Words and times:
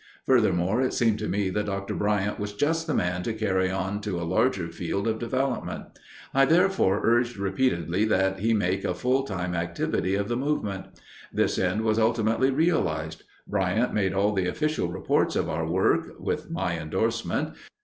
Furthermore, 0.25 0.81
it 0.81 0.95
seemed 0.95 1.19
to 1.19 1.27
me 1.27 1.51
that 1.51 1.67
Dr. 1.67 1.93
Bryant 1.93 2.39
was 2.39 2.53
just 2.55 2.87
the 2.87 2.93
man 2.95 3.21
to 3.21 3.35
carry 3.35 3.69
on 3.69 4.01
to 4.01 4.19
a 4.19 4.25
larger 4.25 4.67
field 4.69 5.07
of 5.07 5.19
development. 5.19 5.85
I 6.33 6.45
therefore 6.45 7.01
urged 7.05 7.37
repeatedly 7.37 8.05
that 8.05 8.39
he 8.39 8.51
make 8.55 8.83
a 8.83 8.95
full 8.95 9.21
time 9.21 9.53
activity 9.53 10.15
of 10.15 10.27
the 10.27 10.35
movement. 10.35 10.87
This 11.31 11.59
end 11.59 11.81
was 11.83 11.99
ultimately 11.99 12.49
realized. 12.49 13.21
Bryant 13.45 13.93
made 13.93 14.15
all 14.15 14.33
the 14.33 14.47
official 14.47 14.87
reports 14.87 15.35
of 15.35 15.47
our 15.47 15.67
work 15.67 16.15
(with 16.19 16.49
my 16.49 16.79
endorsement). 16.79 17.49